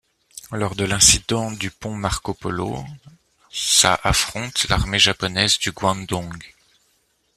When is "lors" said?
0.51-0.73